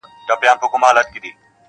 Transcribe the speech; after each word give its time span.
•ګرفتار 0.27 0.55
دي 0.55 0.59
په 0.61 0.67
غمزه 0.71 0.79
یمه 0.79 0.89
له 0.97 1.01
وخته.. 1.03 1.29